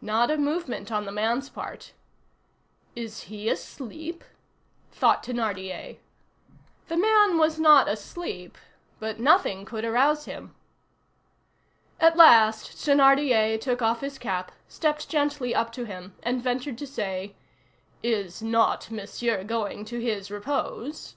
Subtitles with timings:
[0.00, 1.92] Not a movement on the man's part.
[2.94, 4.24] "Is he asleep?"
[4.90, 5.98] thought Thénardier.
[6.88, 8.56] The man was not asleep,
[9.00, 10.54] but nothing could arouse him.
[12.00, 16.86] At last Thénardier took off his cap, stepped gently up to him, and ventured to
[16.86, 17.34] say:—
[18.02, 21.16] "Is not Monsieur going to his repose?"